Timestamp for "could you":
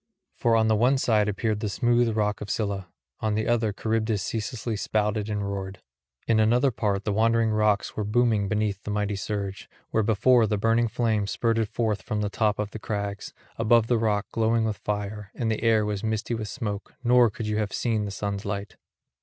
17.29-17.57